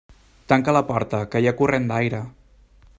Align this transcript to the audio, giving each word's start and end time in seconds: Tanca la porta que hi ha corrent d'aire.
Tanca 0.53 0.73
la 0.77 0.81
porta 0.87 1.19
que 1.35 1.43
hi 1.45 1.51
ha 1.51 1.55
corrent 1.61 1.87
d'aire. 1.93 2.25